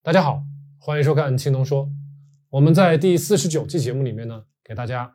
[0.00, 0.44] 大家好，
[0.78, 1.90] 欢迎收看青农说。
[2.50, 5.12] 我们在第四十九期节目里面呢，给大家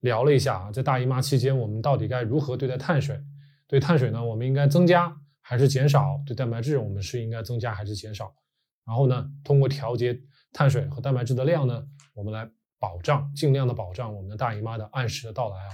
[0.00, 3.18] 聊了一下啊，在大姨妈期间我们到底该如何对待碳水？
[3.66, 6.20] 对碳水呢，我们应该增加还是减少？
[6.26, 8.32] 对蛋白质，我们是应该增加还是减少？
[8.86, 10.16] 然后呢，通过调节
[10.52, 11.82] 碳水和蛋白质的量呢，
[12.12, 12.48] 我们来
[12.78, 15.70] 保障尽量的保障我们的大姨妈的按时的到来啊。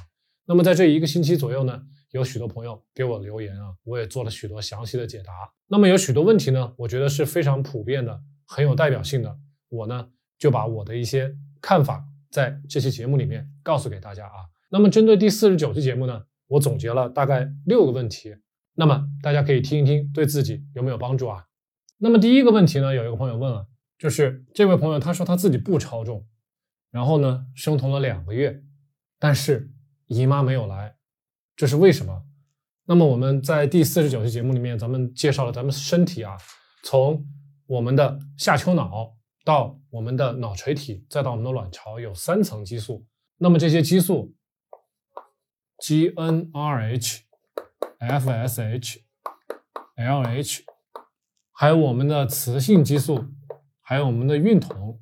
[0.47, 1.83] 那么在这一个星期左右呢，
[2.13, 5.33] 有许多朋友给我留言啊，我也做了许多详细的解答。
[5.67, 9.39] 那么有许多问题呢，我觉得是非常普遍的，很有代表性的。
[9.71, 10.07] 我呢
[10.39, 14.45] 就把我的一些看法在这期节目里面告诉给大家啊。
[14.69, 18.37] 那么针对第四十九期节目呢，我总结了大概六个问题，
[18.75, 21.47] 那么大家可以听一听，对自己有没有帮助啊？
[21.97, 23.67] 那么第一个问题呢，有一个朋友问了，
[23.99, 26.27] 就是这位朋友他说他自己不超重，
[26.91, 28.63] 然后呢生酮了两个月，
[29.19, 29.71] 但是
[30.09, 30.97] 姨妈没有来，
[31.57, 32.25] 这是为什么？
[32.85, 36.37] 那么我们在第四十九期节目里面，咱们介绍了咱们身体啊，
[36.83, 37.25] 从
[37.73, 39.15] 我们的下丘脑
[39.47, 43.07] 到我们的脑垂体，再到我们的卵巢，有三层激素。
[43.39, 44.35] 那么这些激素
[45.79, 47.21] ，GnRH、
[47.99, 48.99] FSH、
[49.97, 50.61] LH，
[51.53, 53.25] 还有我们的雌性激素，
[53.81, 55.01] 还有我们的孕酮。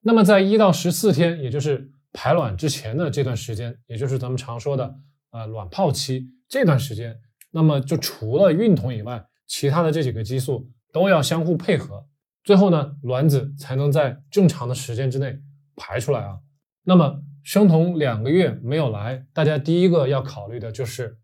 [0.00, 4.96] 那么在一到十四天，也就是排卵之前的这段时间，也就是咱们常说的
[5.30, 7.20] 呃卵泡期这段时间，
[7.52, 12.06] 那么就除了孕酮以外，其他的这几个激素都要相互配合，
[12.44, 15.36] 最后呢卵子才能在正常的时间之内
[15.74, 16.38] 排出来啊。
[16.84, 21.18] 那么生酮两个月没有来，大家第一个要考虑的就是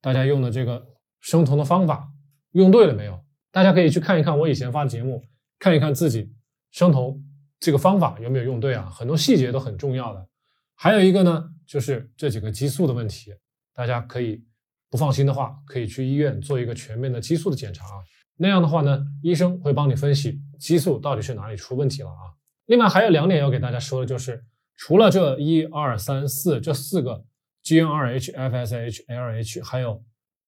[0.00, 0.82] 大家用的这个
[1.20, 2.10] 生酮的方法
[2.52, 3.22] 用对了没有？
[3.50, 5.22] 大家可以去看一看我以前发的节目，
[5.58, 6.32] 看一看自己
[6.70, 7.22] 生酮
[7.60, 8.88] 这个方法有没有用对啊？
[8.88, 10.26] 很多细节都很重要的。
[10.74, 13.30] 还有一个呢，就是这几个激素的问题，
[13.74, 14.42] 大家可以
[14.88, 18.00] 不放心的话，可以去医院做一个全面的激素的检查啊。
[18.36, 22.32] 那样的话呢，医生会帮你分析激素到底是哪里出问题了啊。
[22.66, 24.42] 另外还有两点要给大家说的，就是
[24.76, 27.24] 除了这一二三四这四个
[27.64, 30.02] GnRH、FSH、LH，还有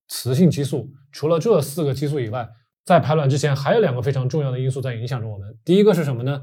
[0.09, 2.48] 雌性激素，除了这四个激素以外，
[2.84, 5.56] 在排卵之前还有两个非常重要的因素在影响着我们。
[5.64, 6.42] 第一个是什么呢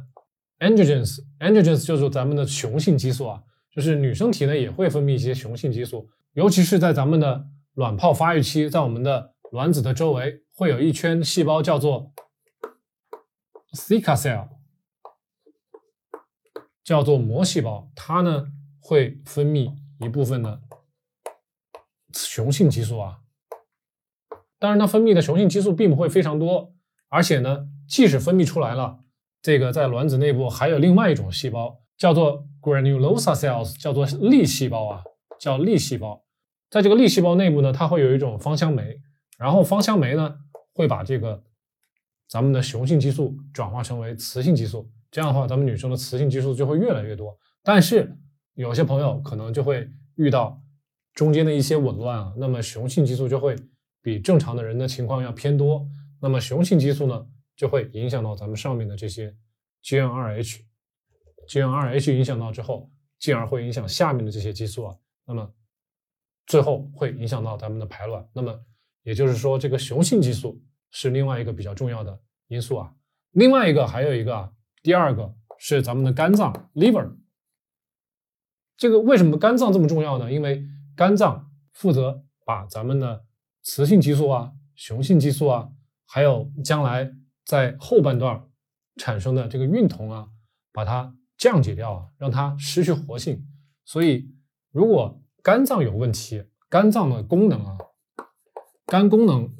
[0.60, 3.42] ？Androgens，Androgens 就是咱们的雄性激素啊。
[3.74, 7.46] 就是女生体内也会分泌一些雄性激素，尤其是在咱们的
[7.76, 12.12] 卵泡发育期，在我们的卵子的周围会有一圈细胞叫做
[13.74, 14.48] s i c a cell，
[16.84, 18.46] 叫做膜细胞，它呢
[18.80, 20.62] 会分泌一部分的
[22.14, 23.22] 雄性激素啊。
[24.60, 26.72] 当然，它分泌的雄性激素并不会非常多，
[27.10, 29.00] 而且呢，即使分泌出来了，
[29.42, 31.82] 这个在卵子内部还有另外一种细胞。
[31.98, 35.04] 叫做 granulosa cells，叫做粒细胞啊，
[35.40, 36.24] 叫粒细胞。
[36.70, 39.02] 在这个粒细胞内部呢，它会有一种芳香酶，
[39.40, 40.36] 然后芳香酶呢
[40.74, 41.44] 会把这个
[42.28, 47.38] 咱们的雄性激素转化成为雌性激素，这样的话，咱们女生的雌性激素就会越来越多。
[47.64, 48.18] 但是
[48.54, 50.62] 有些朋友可能就会遇到
[51.14, 53.56] 中间的一些紊乱啊，那么雄性激素就会
[54.02, 55.88] 比正常的人的情况要偏多，
[56.22, 59.36] 那么雄性激素呢就会影响到咱们上面的这些
[59.84, 60.62] GnRH。
[61.48, 62.90] GnRH 影响到之后，
[63.20, 64.96] 进而会影响下面的这些激素啊，
[65.26, 65.54] 那么
[66.48, 68.26] 最后会影响到咱们的排卵。
[68.32, 68.58] 那么
[69.04, 72.94] 也就是说，这个雄性激素是另外一个比较重要的因素啊。
[73.32, 74.52] 另外一个还有一个啊，
[74.82, 77.16] 第二个是咱们的肝脏 liver。
[78.78, 80.32] 这个为什么肝脏这么重要呢？
[80.32, 83.26] 因为肝脏负责把咱们的
[83.62, 85.70] 雌性激素啊、雄性激素啊，
[86.06, 87.12] 还有将来
[87.46, 88.44] 在后半段
[88.98, 90.28] 产生的这个孕酮啊，
[90.72, 91.16] 把它。
[91.38, 93.44] 降解掉啊，让它失去活性。
[93.84, 94.32] 所以，
[94.70, 97.76] 如果肝脏有问题，肝脏的功能啊，
[98.92, 99.56] 肝功能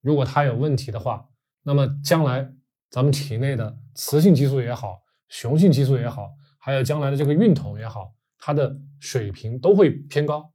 [0.00, 1.28] 如果它有问题的话，
[1.64, 2.48] 那么将来
[2.90, 10.52] 咱们体内的雌性激素也好，雄性激素也好，还有将来的这个孕酮也好，它的水平都会偏高。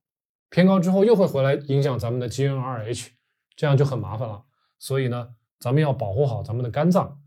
[0.49, 3.09] 偏高之后又会回来影响咱们的 GnRH，
[3.57, 4.45] 这样就很麻烦了。
[4.79, 7.19] 所以呢，咱们要保护好咱们的肝脏。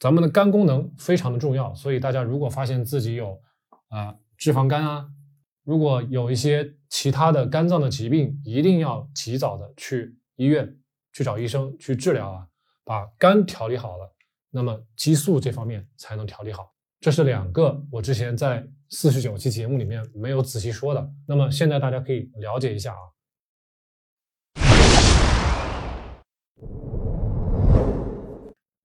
[0.00, 3.38] 咱们的肝功能非常的重要，所以大家如果发现自己有
[3.88, 5.10] 啊脂肪肝啊，
[5.64, 10.76] 如果有一些其他的肝脏的疾病，一定要及早的去医院
[11.12, 12.48] 去找医生去治疗啊，
[12.84, 14.12] 把肝调理好了，
[14.50, 16.72] 那么激素这方面才能调理好。
[16.98, 22.98] 这是两个我之前在四十九期节目里面没有仔细说的，那么现在大家可以了解一下啊。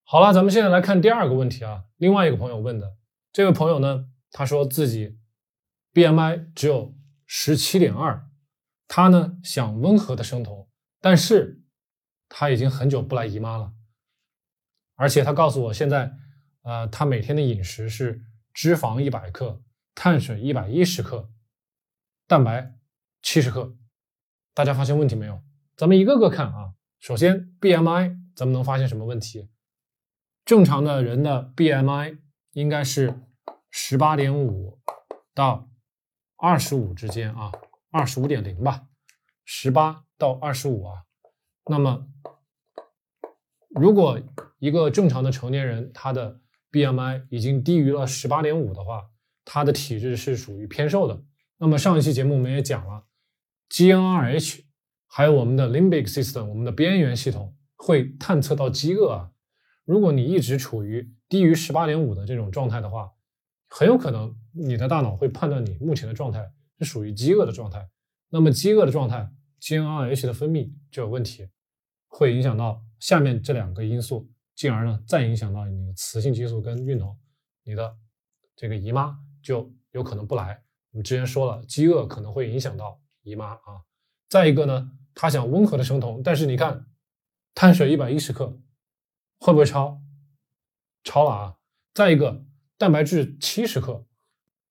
[0.03, 1.85] 好了，咱们现在来看第二个问题啊。
[1.97, 2.97] 另外一个朋友问的，
[3.33, 5.17] 这位朋友呢，他说自己
[5.97, 6.95] BMI 只有
[7.25, 8.29] 十七点二，
[8.87, 10.69] 他呢想温和的生酮，
[11.01, 11.63] 但是
[12.29, 13.73] 他已经很久不来姨妈了。
[14.93, 16.13] 而且他告诉我现在，
[16.61, 18.21] 呃，他每天的饮食是
[18.53, 19.63] 脂肪一百克，
[19.95, 21.31] 碳水一百一十克，
[22.27, 22.75] 蛋白
[23.23, 23.75] 七十克。
[24.53, 25.41] 大家发现问题没有？
[25.75, 26.75] 咱们一个个看啊。
[26.99, 29.49] 首先，BMI，咱们能发现什么问题？
[30.45, 32.19] 正常的人的 BMI
[32.51, 33.19] 应该是
[33.71, 34.79] 十八点五
[35.33, 35.67] 到
[36.37, 37.51] 二十五之间啊，
[37.91, 38.87] 二十五点零吧，
[39.43, 41.03] 十八到二十五啊。
[41.65, 42.07] 那么，
[43.69, 44.21] 如果
[44.59, 46.39] 一个正常的成年人他的
[46.71, 49.09] BMI 已经低于了十八点五的话，
[49.43, 51.23] 他的体质是属于偏瘦的。
[51.57, 53.05] 那么上一期节目我们也讲了
[53.69, 54.65] ，GnRH。
[55.09, 59.31] 还有我们的 limbic system，我们的边缘系统会探测到饥饿啊。
[59.85, 63.13] 如果你一直处于低于十八点五的这种状态的话，
[63.67, 67.87] 很有可能你的大脑会判断你目前的状态是属于饥饿的状态。
[68.29, 69.31] 那么饥饿的状态
[69.61, 71.47] ，GnRH 的分泌就有问题，
[72.07, 77.17] 会影响到下面这两个因素，进而呢再影响到你的雌性激素跟孕酮，
[77.63, 77.95] 你的
[78.55, 80.63] 这个姨妈就有可能不来。
[80.91, 83.83] 我们之前说了，饥饿可能会影响到姨妈啊。
[84.29, 86.85] 再一个呢，他想温和的生酮，但是你看，
[87.53, 88.59] 碳水一百一十克，
[89.39, 90.01] 会不会超？
[91.03, 91.55] 超了啊！
[91.93, 92.43] 再一个，
[92.77, 94.05] 蛋白质七十克，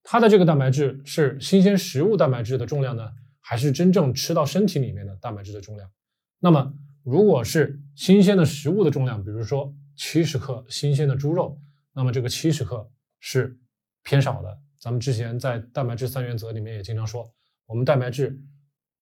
[0.02, 3.10] 它的这个蛋白质是新鲜食物蛋白质的重量呢，
[3.40, 5.90] 还是真正吃到身体里面的蛋白质的重量？
[6.38, 6.72] 那么，
[7.02, 11.60] 如果是新鲜的食物的重量，比如说七十克新鲜的猪肉，
[11.92, 12.88] 那么这个七十克
[13.18, 13.58] 是
[14.02, 14.58] 偏少的。
[14.78, 17.28] 咱们之前在蛋白质三原则里面也经常说，
[17.66, 18.40] 我们蛋白质。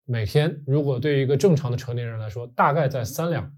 [0.07, 3.51] 每天如果对于一个正常的成年人来说，大概在三两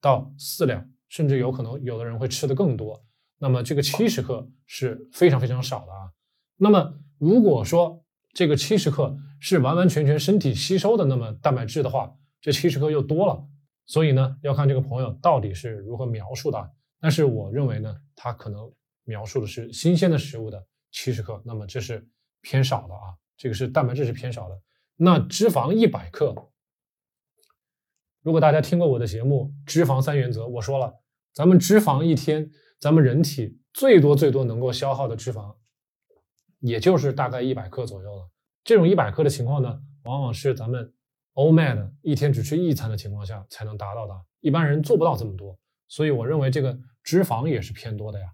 [0.00, 3.02] 到四两，甚至有可能有的人会吃的更多。
[3.38, 6.12] 那么这个七十克是非常非常少的啊。
[6.56, 13.46] 那么如果说这个七十克是完完全全身体吸收的，那么蛋白质的话，这七十克又多了。
[13.86, 16.70] 所以呢，要看这个朋友到底是如何描述的。
[17.00, 18.72] 但是我认为呢，他可能
[19.04, 22.06] 描述的是新鲜的食物的七十克，那么这是
[22.40, 23.14] 偏少的啊。
[23.36, 24.60] 这个是蛋白质是偏少的。
[24.96, 26.34] 那脂肪一百克，
[28.22, 30.92] 如果大家听过我的节目《脂肪三原则》，我说了，
[31.32, 35.54] 咱们脂肪一天，咱们人体最多最多能够消耗的脂肪，
[36.60, 38.30] 也就是大概一百克左右了。
[38.64, 40.92] 这种一百克的情况呢，往往是咱们
[41.34, 45.58] OMAD 一天只吃一餐的情况下才能达到的，一般人做不到这么多。
[45.88, 48.26] 所以我认为这个脂肪也是偏多的呀。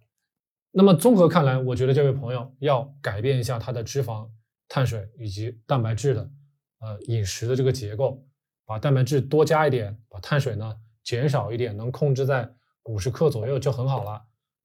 [0.71, 4.29] 那么综合看来，我觉得这位朋友要改变一下他的脂肪、
[4.69, 6.31] 碳水以及蛋白质的。
[6.81, 8.27] 呃，饮食的这个结构，
[8.67, 12.53] 把蛋白质多加一点，把碳水呢减少一点，能控制在
[12.87, 14.21] 五十克左右就很好了。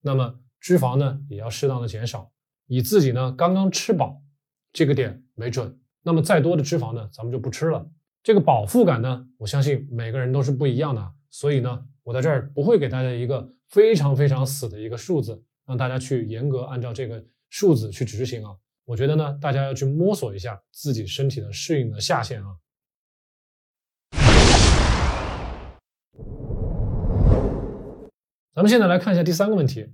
[0.07, 2.31] 那么脂肪呢也要适当的减少，
[2.67, 4.23] 以自己呢刚刚吃饱
[4.71, 5.77] 这个点为准。
[6.01, 7.85] 那么再多的脂肪呢，咱们就不吃了。
[8.23, 18.55] 这个饱腹感呢，我相信每个人都是不一样的，所以呢，我在这儿不会给大家一个非常非常死的一个数字，让大家去严格按照这个数字去执行啊。
[18.85, 22.55] 我觉得呢，大家要去摸索一下自己身体的适应的下限啊。
[28.57, 29.87] 咱们现在来看一下第三个问题，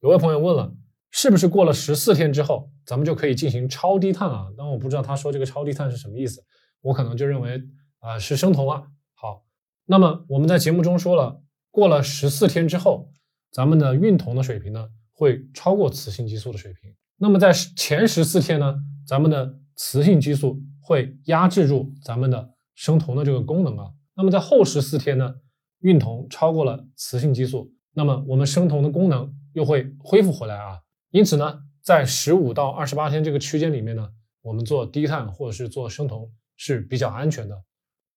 [0.00, 0.72] 有位朋友问了，
[1.10, 4.46] 是不是过了十四天之后，咱们就可以进行超低碳啊？
[4.56, 6.42] 但我不知道他说这个超低碳是什么意思，
[6.80, 7.62] 我可能就认为
[7.98, 8.84] 啊是生酮啊。
[9.12, 9.44] 好，
[9.84, 13.10] 那么我们在节目中说了，过了十四天之后，
[13.52, 16.90] 咱们的孕酮的水平呢会超过雌性激素的水平。
[17.18, 23.90] 那么在前十四天呢，咱们的雌性激素会压制住咱们的生酮的这个功能啊。
[24.14, 25.34] 那么在后十四天呢，
[25.80, 30.78] 孕酮超过了雌性激素，那么我们生酮的功能又会恢复回来啊。
[31.12, 34.06] 因此呢，在十五到二十八天这个区间里面呢，
[34.42, 37.64] 我们做低碳或者是做生酮是比较安全的。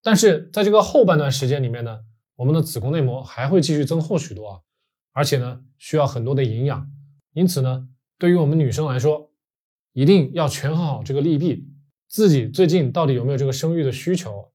[0.03, 1.97] 但是在这个后半段时间里面呢，
[2.35, 4.59] 我们的子宫内膜还会继续增厚许多啊，
[5.13, 6.91] 而且呢需要很多的营养，
[7.33, 7.87] 因此呢。
[8.17, 9.31] 对于我们女生来说，
[9.93, 11.65] 一定要权衡好这个利弊，
[12.09, 14.51] 自己最近到底有没有这个生育的需求，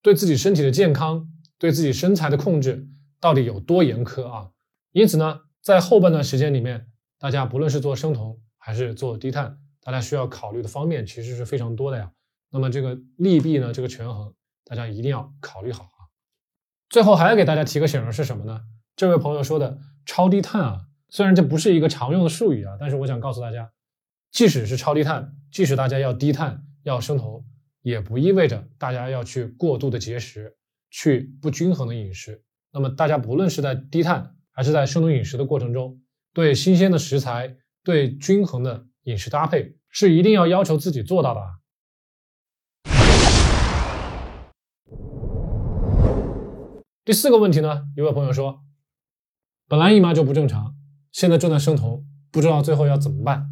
[0.00, 2.88] 对自己身体的健康，对自己身材的控制
[3.20, 4.50] 到底有多严苛啊？
[4.92, 6.86] 因此呢，在后半段时间里面，
[7.18, 12.12] 大家不论是做生酮还是做低碳，大家需要考虑的方面其实是非常多的呀。
[12.50, 14.34] 那么这个利弊呢，这个权衡，
[14.64, 16.12] 大家一定要考虑好啊。
[16.88, 18.60] 最后还要给大家提个醒的是什么呢？
[18.94, 20.86] 这位朋友说的超低碳啊。
[21.08, 23.70] 虽然这不是一个常用的术语啊，但是我想告诉大家，
[24.30, 27.44] 即使是超低碳，即使大家要低碳要生酮，
[27.82, 30.56] 也不意味着大家要去过度的节食，
[30.90, 32.42] 去不均衡的饮食。
[32.72, 36.00] 那么大家不论是在低碳还是在生酮饮食的过程中，
[36.32, 41.40] 对新鲜的食材，对均衡的饮食搭配，是一定要要求自己做到的。
[41.40, 41.58] 啊。
[47.04, 48.60] 第四个问题呢，一位朋友说。
[49.68, 50.74] 本来姨妈就不正常，
[51.12, 53.46] 现在正在生酮，不知道最后要怎么办。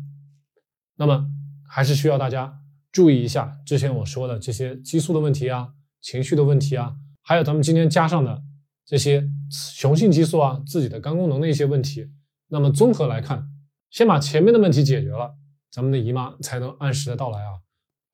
[0.96, 1.26] 那么
[1.66, 2.60] 还是需要大家
[2.92, 5.70] 注意一下之前我说的这些激素的问题啊、
[6.02, 8.42] 情绪的问题啊，还有咱们今天加上的
[8.90, 12.10] 这些雄性激素啊、自己的肝功能的一些问题。
[12.48, 13.48] 那么综合来看，
[13.88, 15.36] 先把前面的问题解决了，
[15.70, 17.52] 咱们的姨妈才能按时的到来啊。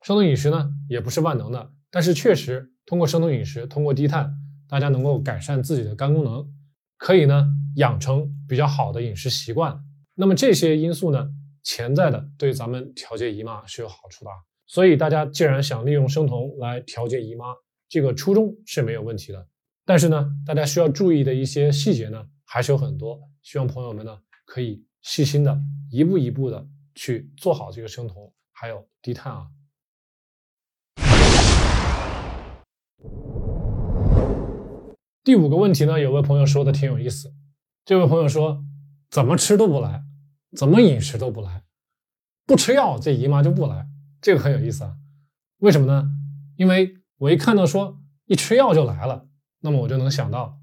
[0.03, 4.31] 生酮饮食呢也不是万能的，但是确实通过生酮饮食，通过低碳，
[4.69, 6.47] 大家能够改善自己的肝功能，
[6.99, 9.83] 可以呢养成比较好的饮食习惯。
[10.13, 11.27] 那么这些因素呢，
[11.63, 14.29] 潜在的对咱们调节姨妈是有好处的。
[14.67, 17.45] 所以大家既然想利用生酮来调节姨妈，
[17.89, 19.47] 这个初衷是没有问题的。
[19.89, 23.21] 但是呢，大家需要注意的一些细节呢，还是有很多。
[23.41, 25.57] 希望朋友们呢可以细心的
[25.89, 29.47] 一步一步的去做好这个生酮，还有低碳啊。
[35.23, 37.33] 第五个问题呢，有位朋友说的挺有意思。
[37.85, 38.61] 这位朋友说，
[39.09, 40.03] 怎么吃都不来，
[40.57, 41.63] 怎么饮食都不来，
[42.45, 43.87] 不吃药这姨妈就不来。
[44.19, 44.97] 这个很有意思啊。
[45.59, 46.09] 为什么呢？
[46.57, 49.25] 因为我一看到说一吃药就来了，
[49.67, 50.61] 那么我就能想到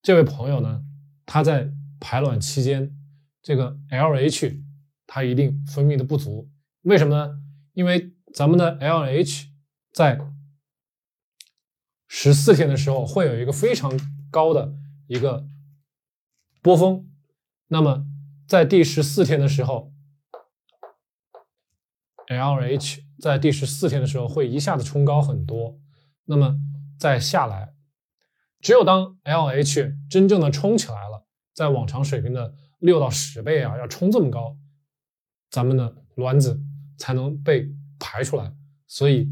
[0.00, 0.82] 这位朋友呢，
[1.26, 2.96] 他在排卵期间
[3.42, 4.62] 这个 LH
[5.06, 6.48] 他一定分泌的不足。
[6.80, 7.42] 为什么呢？
[7.74, 9.48] 因为咱们的 LH
[9.92, 10.18] 在
[12.06, 13.92] 十四天的时候会有一个非常
[14.30, 14.74] 高的
[15.08, 15.46] 一个
[16.62, 17.06] 波峰，
[17.66, 18.06] 那么
[18.46, 19.92] 在第十四天的时候
[22.28, 25.78] ，LH 在第十四天的时候会一下子冲高很多，
[26.24, 26.58] 那么
[26.98, 27.74] 再下来，
[28.60, 34.56] 只有当 LH 真正的冲起来了，在往常水平的六到十倍啊，要冲这么高，
[35.50, 36.60] 咱们的卵子
[36.96, 38.52] 才能被排出来，
[38.86, 39.28] 所以。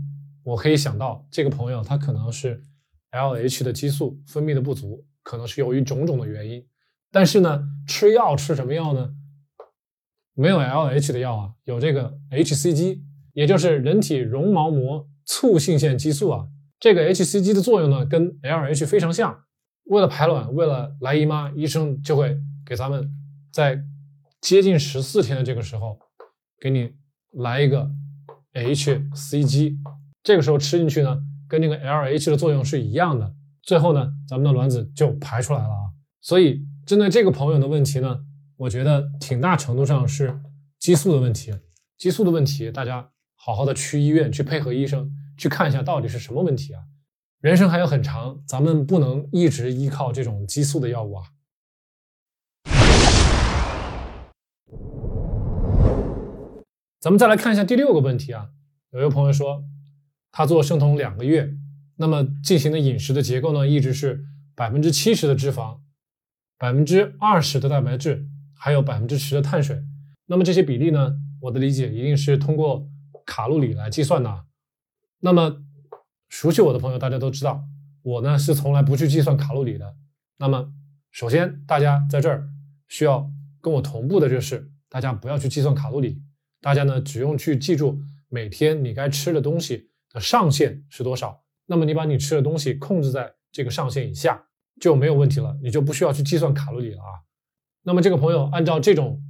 [0.47, 2.63] 我可以想到，这个朋友他可能是
[3.11, 6.65] LH 的激素分泌的不足，可能是由于种种的原因。
[7.11, 9.13] 但是呢，吃药吃什么药呢？
[10.35, 13.01] 没有 LH 的药啊，有这个 HCG，
[13.33, 16.47] 也就是人体绒毛膜促性腺激素啊。
[16.79, 19.45] 这个 HCG 的作用呢，跟 LH 非常像。
[19.85, 23.09] 为了排卵，为了来姨妈，医生就会给咱们
[23.53, 23.81] 在
[24.41, 25.99] 接近十四天的这个时候，
[26.61, 26.93] 给你
[27.33, 27.89] 来一个
[28.53, 29.77] HCG。
[30.23, 31.19] 这个时候吃进去呢，
[31.49, 35.87] 跟那个 LH 的作用是一样的，最后呢，咱们的卵子就排出来了啊。
[36.21, 38.19] 所以针对这个朋友的问题呢，
[38.57, 40.41] 我觉得挺大程度上是
[40.81, 41.55] 激素的问题。
[41.97, 46.83] 激素的问题，大家好好的去医院去配合医生去看一下到底是什么问题啊。
[47.41, 51.25] 人生还有很长，咱们不能一直依靠这种激素的药物啊。
[57.01, 58.49] 咱们再来看一下第六个问题啊，
[58.91, 59.65] 有一个朋友说。
[60.33, 61.55] 他做生酮两个月，
[61.97, 64.23] 那么进行的饮食的结构呢，一直是
[64.55, 65.79] 百分之七十的脂肪，
[66.59, 69.83] 百分之二十的蛋白质，还有百分之十的碳水。
[70.27, 72.87] 那么这些比例呢，我的理解一定是通过
[73.25, 74.45] 卡路里来计算的啊。
[75.27, 75.61] 那么
[76.29, 77.65] 熟悉我的朋友，大家都知道，
[78.03, 79.97] 我呢是从来不去计算卡路里的。
[80.39, 80.73] 那么
[81.11, 82.49] 首先，大家在这儿
[82.87, 83.29] 需要
[83.61, 86.23] 跟我同步的就是，大家不要去计算卡路里，
[86.61, 90.21] 大家呢只用去记住每天你该吃的东西的。
[90.21, 91.43] 上限是多少？
[91.67, 94.41] 那么你把你吃的东西控制在这个上限以下
[94.81, 97.27] 就没有问题了，你就不需要去计算卡路里了啊。
[97.83, 99.21] 那么这个朋友按照这种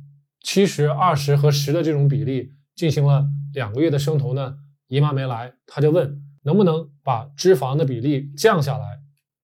[0.43, 8.85] 七十二十和十的这种比例进行了两个月的生酮呢，姨妈没来，他就问能不能把脂肪的比例降下来，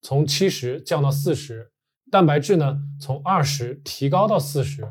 [0.00, 1.70] 从七十降到四十，
[2.11, 4.87] 蛋白质呢从二十提高到四十，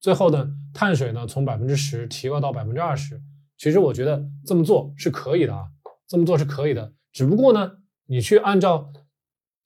[0.00, 3.20] 最后呢碳水呢从百分之十提高到百分之二十。
[3.56, 5.64] 其实我觉得这么做是可以的啊。
[6.06, 7.72] 这么做是可以的，只不过呢，
[8.06, 8.92] 你去按照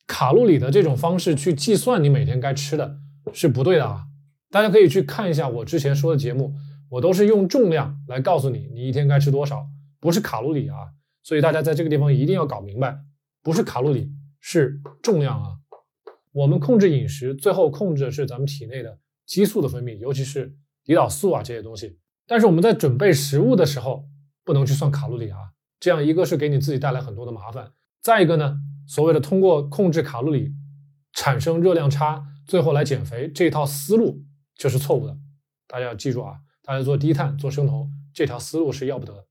[0.06, 2.96] 卡路里的这种方式去计算你每天该吃的
[3.32, 4.04] 是不对的啊！
[4.48, 6.54] 大家可以去看一下我之前说的节目，
[6.90, 9.66] 我都是用重量来告诉你你一天该吃多少，
[10.00, 10.76] 不是卡路里啊！
[11.22, 12.98] 所以大家在这个地方一定要搞明白，
[13.42, 15.58] 不是卡路里，是重量啊！
[16.32, 20.54] 我们控制饮食，最后控制的是咱们体内的激素的分泌，尤其是
[20.86, 21.98] 胰岛素啊这些东西。
[22.26, 24.08] 但是我们在准备食物的时候，
[24.44, 25.38] 不能去算卡路里啊！
[25.80, 30.52] 这样一个是给你自己带来很多的麻烦，再一个呢，所谓的通过控制卡路里
[31.12, 34.24] 产生热量差，最后来减肥这一套思路
[34.56, 35.16] 就是错误的。
[35.66, 39.27] 大家要记住啊，大家做低碳、做生酮这条思路是要不得。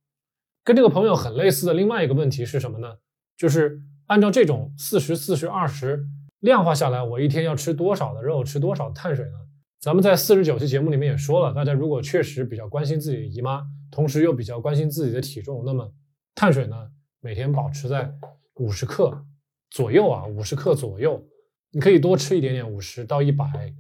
[0.67, 2.97] 跟这个朋友很类似的另外一个问题是什么呢？
[3.38, 6.05] 就是按照这种四十四十二十
[6.41, 9.31] 量化下来，我一天要吃多少的肉，吃多少碳水呢？
[9.79, 15.89] 咱们在四十九期节目里面也说了，大家如果确实比较关心自己的姨妈，同时又比较关心自己的体重，那么。
[16.36, 16.75] 碳水呢，
[17.21, 18.13] 每天保持在
[18.55, 19.25] 五十克
[19.69, 21.25] 左右啊，五十克左右，
[21.71, 23.74] 你可以多吃一点点，五十到一百。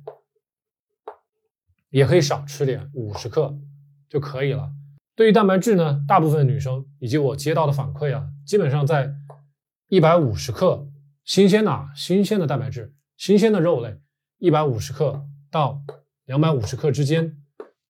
[1.89, 3.53] 也可以少吃点，五十克
[4.07, 4.71] 就可以了。
[5.17, 9.15] 对于蛋白质呢，大部分女生以及我接到的反馈啊，基本上在
[9.87, 10.87] 一百五十克
[11.23, 13.97] 新鲜的啊，新鲜的蛋白质，新鲜的肉类，
[14.37, 15.81] 一百五十克到
[16.25, 17.35] 两百五十克之间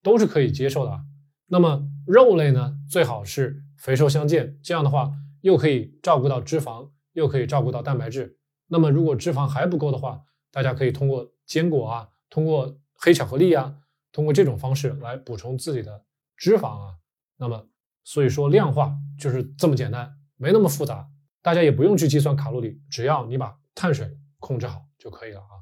[0.01, 1.01] 都是可以接受的。
[1.48, 8.38] 那么肉类呢，最好是肥瘦相间，这样的话又可以照顾到脂肪，又可以照顾到蛋白质。
[8.69, 13.75] 那么如果脂肪还不够的话，大家可以通过坚果啊，通过黑巧克力啊，
[14.13, 16.05] 通过这种方式来补充自己的
[16.38, 16.96] 脂肪啊。
[17.38, 17.67] 那么，
[18.03, 21.08] 所以说量化就是这么简单，没那么复杂，
[21.41, 25.62] 大家也不用去计算卡路里，只要你把碳水控制好就可以了啊。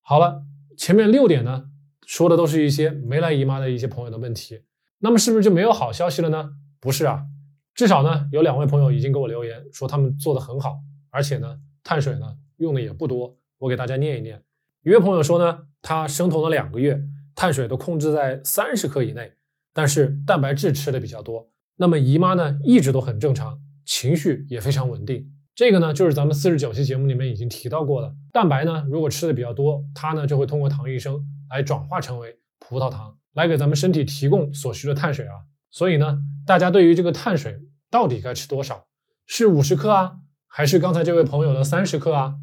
[0.00, 0.42] 好了，
[0.78, 1.70] 前面六点呢，
[2.06, 4.62] 说的都是一些没来姨妈的一些朋友的问题，
[4.98, 6.50] 那么是不是就没有好消息了呢？
[6.80, 7.26] 不是啊，
[7.74, 10.78] 至少呢，有两位朋友已经给我留言说他们做的很好，
[11.10, 14.42] 而且呢，碳水呢用的也不多，我给大家念一念。
[14.82, 17.02] 一位朋友说呢，他生酮了两个月，
[17.34, 19.35] 碳水都控制在三十克以内。
[19.76, 25.30] 但是蛋白质吃的比较多，那么姨妈呢一直都很正常，情绪也非常稳定。
[25.54, 35.34] 这个呢就是咱们四十九期节目里面已经提到过的，蛋白呢如果吃的比较多，它呢就会通过糖异生来转化成为葡萄糖，来给咱们身体提供所需的碳水啊。
[35.70, 38.86] 所以呢，大家对于这个碳水到底该吃多少，
[39.26, 40.16] 是五十克啊，
[40.48, 42.36] 还是刚才这位朋友的三十克啊？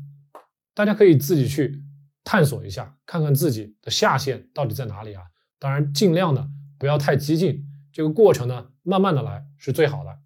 [0.75, 1.81] 大家可以自己去
[2.23, 5.23] 探索一下，看看自己的下限到底在哪里啊。
[5.57, 6.47] 当然，尽量的。
[6.83, 10.19] 不要太激进，这个过程呢，慢慢的来是最好的。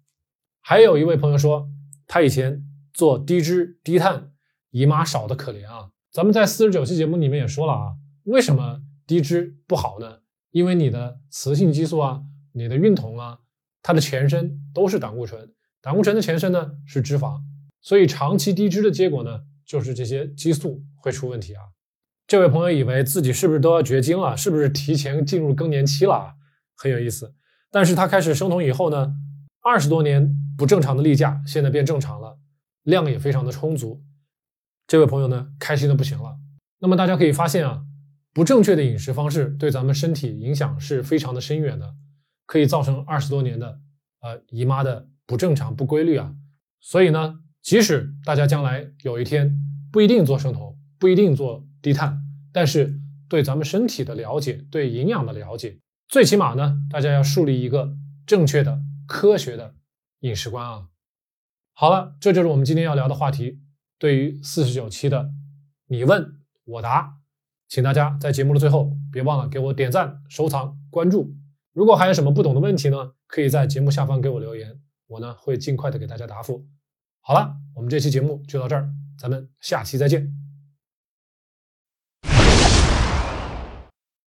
[0.60, 1.68] 还有一位朋友说，
[2.08, 4.32] 他以前做低脂低碳，
[4.72, 5.90] 姨妈少的可怜啊。
[6.10, 10.18] 咱们在四十九期节目里面也说了啊，为什么低脂不好呢？
[10.50, 12.22] 因为你的雌性激素啊，
[12.54, 13.38] 你的孕酮啊，
[13.80, 17.40] 它的前身都是胆固醇，胆固醇的前身呢是脂肪，
[17.80, 21.62] 所以长期低脂的结果呢，就是这些激素会出问题啊。
[22.26, 24.36] 这位朋友以为自己是不是都要绝经了？
[24.36, 26.34] 是不是提前进入更年期了？
[26.78, 27.34] 很有意思，
[27.72, 29.12] 但是他开始生酮以后呢，
[29.60, 32.38] 二十多年不正常的例假现在变正常了，
[32.84, 34.00] 量也非常的充足。
[34.86, 36.38] 这位朋友呢，开心的不行了。
[36.78, 37.82] 那么大家可以发现啊，
[38.32, 41.96] 不正确的饮食方式对咱们身体影响是非常的深远的，
[42.46, 43.80] 可以造成二十多年的
[44.20, 46.32] 呃姨妈的不正常不规律啊。
[46.80, 49.58] 所以呢，即使大家将来有一天
[49.90, 52.22] 不一定做生酮，不一定做低碳，
[52.52, 55.76] 但是对咱们身体的了解，对营养的了解。
[56.08, 57.94] 最起码呢，大家要树立一个
[58.26, 59.74] 正确的、科学的
[60.20, 60.88] 饮食观啊。
[61.74, 63.60] 好了，这就是我们今天要聊的话题。
[63.98, 65.30] 对于四十九期的
[65.88, 67.18] 你问我答，
[67.68, 71.34] 请大家在节目的最后别忘了给我点赞、收藏、关注。
[71.74, 76.66] 如果还有什么不懂的问题呢，可以在节目下方给我留言，我呢会尽快的给大家答复。
[77.20, 80.37] 好了，我们这期节目就到这儿，咱们下期再见。